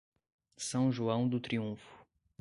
São 0.57 0.91
João 0.91 1.29
do 1.29 1.39
Triunfo 1.39 2.03